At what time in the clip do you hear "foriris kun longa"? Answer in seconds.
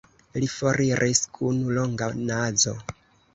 0.53-2.09